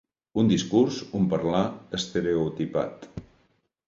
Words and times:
Un 0.43 0.47
discurs, 0.51 1.01
un 1.19 1.27
parlar, 1.33 1.61
estereotipat. 1.97 3.07